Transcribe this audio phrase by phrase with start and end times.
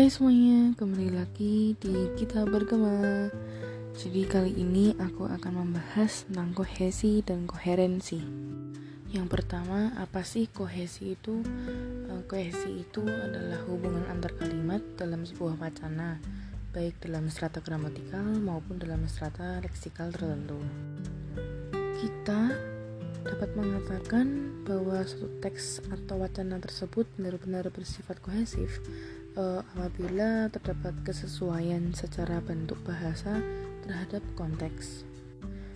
[0.00, 3.28] Hai semuanya, kembali lagi di Kita Bergema.
[3.92, 8.16] Jadi kali ini aku akan membahas tentang kohesi dan koherensi.
[9.12, 11.44] Yang pertama, apa sih kohesi itu?
[12.08, 16.16] Eh, kohesi itu adalah hubungan antar kalimat dalam sebuah wacana
[16.72, 20.64] Baik dalam strata gramatikal maupun dalam strata leksikal tertentu.
[22.00, 22.48] Kita
[23.20, 28.80] dapat mengatakan bahwa suatu teks atau wacana tersebut benar-benar bersifat kohesif
[29.36, 33.38] uh, apabila terdapat kesesuaian secara bentuk bahasa
[33.84, 35.04] terhadap konteks.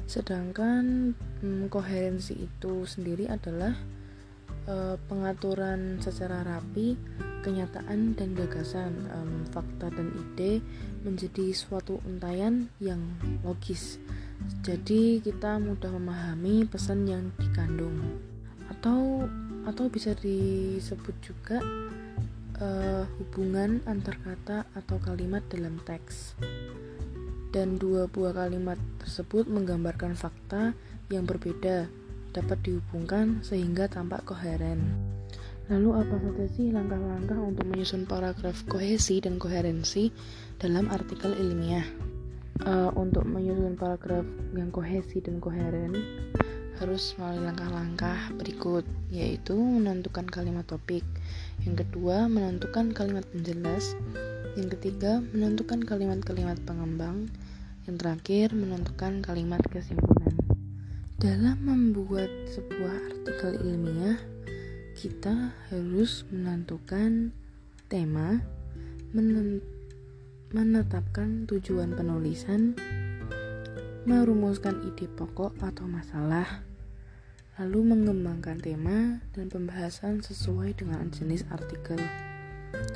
[0.04, 3.74] Sedangkan hmm, koherensi itu sendiri adalah
[4.68, 6.96] uh, pengaturan secara rapi
[7.44, 10.64] kenyataan dan gagasan, um, fakta dan ide
[11.04, 13.00] menjadi suatu untayan yang
[13.44, 14.00] logis.
[14.64, 18.00] Jadi kita mudah memahami pesan yang dikandung.
[18.72, 19.28] Atau
[19.64, 21.60] atau bisa disebut juga
[22.60, 26.38] uh, hubungan antar kata atau kalimat dalam teks
[27.54, 30.74] dan dua buah kalimat tersebut menggambarkan fakta
[31.10, 31.86] yang berbeda
[32.34, 34.82] dapat dihubungkan sehingga tampak koheren.
[35.70, 40.10] Lalu apa saja sih langkah-langkah untuk menyusun paragraf kohesi dan koherensi
[40.58, 41.86] dalam artikel ilmiah?
[42.62, 44.22] uh, untuk menyusun paragraf
[44.54, 45.98] yang kohesi dan koheren
[46.78, 51.06] harus melalui langkah-langkah berikut yaitu menentukan kalimat topik
[51.64, 53.96] yang kedua menentukan kalimat penjelas
[54.54, 57.26] yang ketiga menentukan kalimat-kalimat pengembang.
[57.84, 60.32] Yang terakhir menentukan kalimat kesimpulan.
[61.20, 64.16] Dalam membuat sebuah artikel ilmiah
[64.94, 67.34] kita harus menentukan
[67.90, 68.40] tema
[70.54, 72.78] menetapkan tujuan penulisan,
[74.06, 76.62] merumuskan ide pokok atau masalah,
[77.54, 81.98] lalu mengembangkan tema dan pembahasan sesuai dengan jenis artikel,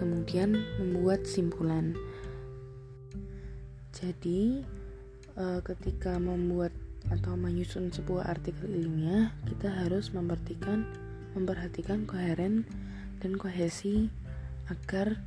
[0.03, 1.95] kemudian membuat simpulan.
[3.95, 4.67] Jadi,
[5.39, 6.75] eh, ketika membuat
[7.07, 10.83] atau menyusun sebuah artikel ilmiah, kita harus memperhatikan
[11.39, 12.67] memperhatikan koheren
[13.23, 14.11] dan kohesi
[14.67, 15.23] agar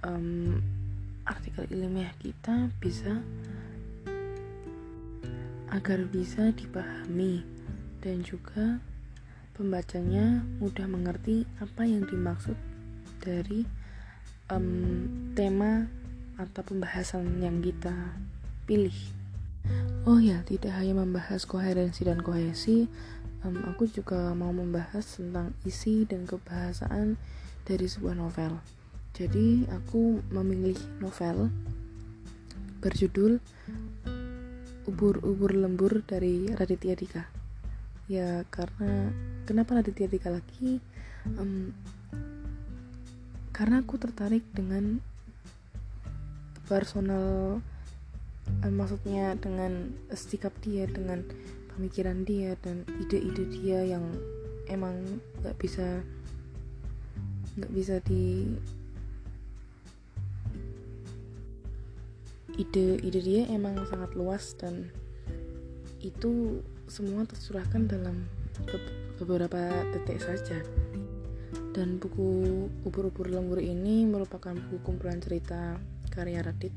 [0.00, 0.58] um,
[1.28, 3.20] artikel ilmiah kita bisa
[5.70, 7.59] agar bisa dipahami
[8.00, 8.80] dan juga
[9.56, 12.56] pembacanya mudah mengerti apa yang dimaksud
[13.20, 13.68] dari
[14.48, 15.04] um,
[15.36, 15.84] tema
[16.40, 17.92] atau pembahasan yang kita
[18.64, 18.96] pilih.
[20.08, 22.88] Oh ya, tidak hanya membahas koherensi dan kohesi,
[23.44, 27.20] um, aku juga mau membahas tentang isi dan kebahasaan
[27.68, 28.56] dari sebuah novel.
[29.12, 31.52] Jadi aku memilih novel
[32.80, 33.36] berjudul
[34.88, 37.39] Ubur-ubur lembur dari Raditya Dika.
[38.10, 39.14] Ya karena
[39.46, 40.82] kenapa Raditya Dika lagi?
[41.38, 41.70] Um,
[43.54, 44.98] karena aku tertarik dengan
[46.66, 47.62] personal
[48.66, 51.22] um, maksudnya dengan sikap dia dengan
[51.70, 54.02] pemikiran dia dan ide-ide dia yang
[54.66, 56.02] emang nggak bisa
[57.62, 58.58] nggak bisa di
[62.58, 64.90] ide-ide dia emang sangat luas dan
[66.02, 66.58] itu
[66.90, 68.26] semua tercurahkan dalam
[69.22, 70.58] beberapa detik saja.
[71.70, 75.78] Dan buku ubur-ubur lembur ini merupakan buku kumpulan cerita
[76.10, 76.74] karya Radit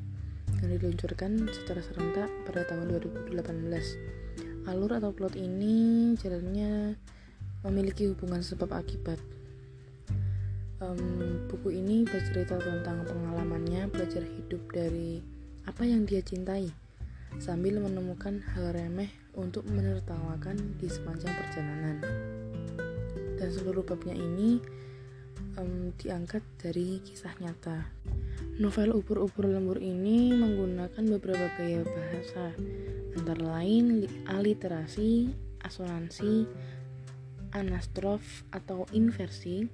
[0.62, 2.94] yang diluncurkan secara serentak pada tahun
[3.34, 6.96] 2018 alur atau plot ini jalannya
[7.68, 9.20] memiliki hubungan sebab akibat.
[10.80, 15.20] Um, buku ini bercerita tentang pengalamannya belajar hidup dari
[15.64, 16.72] apa yang dia cintai,
[17.40, 21.98] sambil menemukan hal remeh untuk menertawakan di sepanjang perjalanan.
[23.38, 24.62] Dan seluruh babnya ini
[25.58, 27.90] um, diangkat dari kisah nyata.
[28.62, 32.54] Novel Ubur-Ubur Lembur ini menggunakan beberapa gaya bahasa,
[33.18, 35.34] antara lain aliterasi,
[35.66, 36.46] asonansi,
[37.54, 39.66] anastrof atau inversi,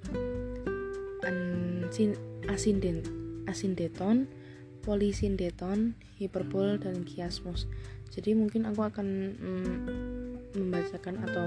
[1.24, 2.16] ansin,
[2.48, 3.04] asinden,
[3.44, 4.28] asindeton,
[4.80, 7.68] polisindeton, hiperbol, dan kiasmus.
[8.10, 9.08] Jadi mungkin aku akan
[9.38, 9.76] mm,
[10.58, 11.46] membacakan atau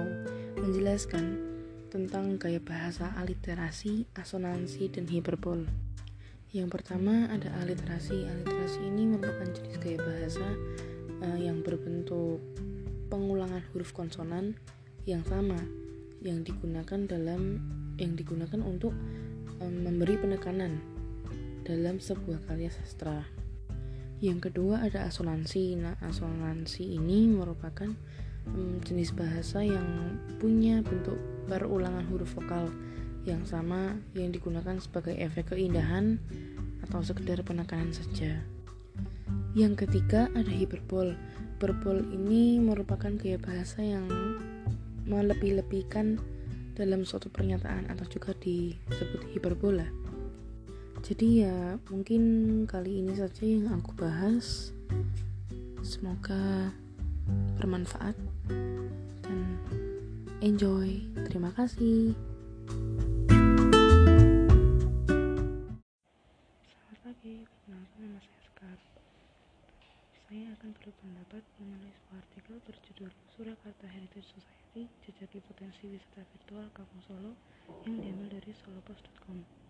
[0.63, 1.53] menjelaskan
[1.91, 5.67] tentang gaya bahasa aliterasi, asonansi, dan hiperbol.
[6.49, 8.25] Yang pertama ada aliterasi.
[8.25, 10.47] Aliterasi ini merupakan jenis gaya bahasa
[11.21, 12.41] uh, yang berbentuk
[13.13, 14.57] pengulangan huruf konsonan
[15.05, 15.59] yang sama
[16.23, 17.59] yang digunakan dalam
[17.99, 18.95] yang digunakan untuk
[19.59, 20.79] um, memberi penekanan
[21.67, 23.42] dalam sebuah karya sastra.
[24.23, 25.75] Yang kedua ada asonansi.
[25.75, 27.91] Nah, asonansi ini merupakan
[28.47, 31.19] um, jenis bahasa yang punya bentuk
[31.51, 32.71] berulangan huruf vokal
[33.27, 36.23] yang sama yang digunakan sebagai efek keindahan
[36.87, 38.39] atau sekedar penekanan saja.
[39.59, 41.19] Yang ketiga ada hiperbol.
[41.59, 44.07] Hiperbol ini merupakan gaya bahasa yang
[45.03, 46.15] melebih-lebihkan
[46.79, 50.02] dalam suatu pernyataan atau juga disebut hiperbola.
[51.03, 52.23] Jadi ya mungkin
[52.63, 54.71] kali ini saja yang aku bahas.
[55.83, 56.71] Semoga
[57.59, 58.15] bermanfaat
[59.27, 59.39] dan
[60.39, 61.03] enjoy.
[61.27, 62.15] Terima kasih.
[66.71, 68.79] Selamat pagi, perkenalkan nama saya Sekar.
[70.31, 77.03] Saya akan berpendapat menulis sebuah artikel berjudul Surakarta Heritage Society Jejaki Potensi Wisata Virtual Kampung
[77.03, 77.35] Solo
[77.83, 79.62] yang diambil dari solopos.com.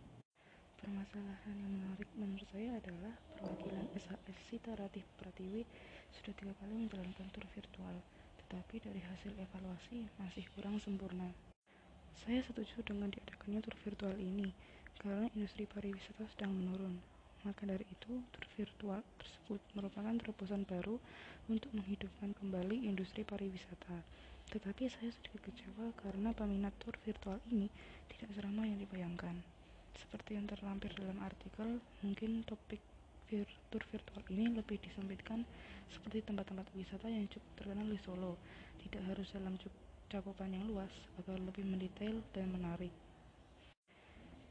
[0.84, 4.20] Permasalahan yang menarik menurut saya adalah perwakilan SAS
[4.52, 5.64] Sita Ratih Pratiwi
[6.12, 7.96] sudah tiga kali menjalankan tur virtual,
[8.44, 11.32] tetapi dari hasil evaluasi masih kurang sempurna.
[12.20, 14.52] Saya setuju dengan diadakannya tur virtual ini
[15.00, 17.00] karena industri pariwisata sedang menurun.
[17.48, 21.00] Maka dari itu, tur virtual tersebut merupakan terobosan baru
[21.48, 24.04] untuk menghidupkan kembali industri pariwisata.
[24.52, 27.72] Tetapi saya sedikit kecewa karena peminat tur virtual ini
[28.12, 29.53] tidak seramai yang dibayangkan.
[29.98, 32.82] Seperti yang terlampir dalam artikel, mungkin topik
[33.74, 35.42] tur virtual ini lebih disempitkan
[35.90, 38.38] seperti tempat-tempat wisata yang cukup terkenal di Solo,
[38.86, 39.58] tidak harus dalam
[40.10, 42.94] cakupan yang luas agar lebih mendetail dan menarik.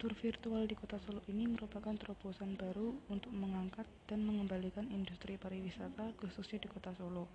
[0.03, 6.19] Tur virtual di kota Solo ini merupakan terobosan baru untuk mengangkat dan mengembalikan industri pariwisata
[6.19, 7.31] khususnya di kota Solo.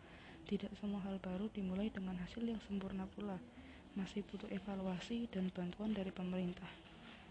[0.52, 3.40] Tidak semua hal baru dimulai dengan hasil yang sempurna pula,
[3.96, 6.87] masih butuh evaluasi dan bantuan dari pemerintah.